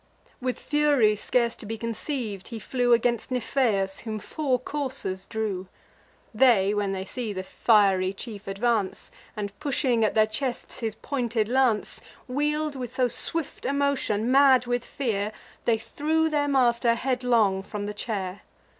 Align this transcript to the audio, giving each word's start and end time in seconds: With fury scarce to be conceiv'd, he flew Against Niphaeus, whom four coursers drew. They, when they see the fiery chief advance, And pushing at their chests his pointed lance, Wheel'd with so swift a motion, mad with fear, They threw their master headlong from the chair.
With 0.41 0.57
fury 0.57 1.15
scarce 1.15 1.55
to 1.57 1.65
be 1.67 1.77
conceiv'd, 1.77 2.47
he 2.47 2.57
flew 2.57 2.91
Against 2.91 3.29
Niphaeus, 3.29 3.99
whom 3.99 4.17
four 4.17 4.57
coursers 4.57 5.27
drew. 5.27 5.67
They, 6.33 6.73
when 6.73 6.91
they 6.91 7.05
see 7.05 7.33
the 7.33 7.43
fiery 7.43 8.11
chief 8.11 8.47
advance, 8.47 9.11
And 9.37 9.53
pushing 9.59 10.03
at 10.03 10.15
their 10.15 10.25
chests 10.25 10.79
his 10.79 10.95
pointed 10.95 11.47
lance, 11.47 12.01
Wheel'd 12.27 12.75
with 12.75 12.91
so 12.91 13.07
swift 13.07 13.63
a 13.63 13.73
motion, 13.73 14.31
mad 14.31 14.65
with 14.65 14.83
fear, 14.83 15.33
They 15.65 15.77
threw 15.77 16.31
their 16.31 16.47
master 16.47 16.95
headlong 16.95 17.61
from 17.61 17.85
the 17.85 17.93
chair. 17.93 18.41